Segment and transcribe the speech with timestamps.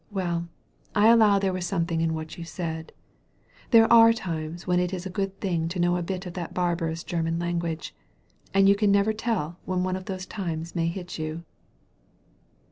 [0.09, 0.47] Well,
[0.95, 2.91] I allow there was something in what you said.
[3.69, 6.55] There are times when it is a good thing to know a bit of that
[6.55, 7.93] barbarous German language.
[8.51, 11.43] And you never can tell when one of those times may hit you."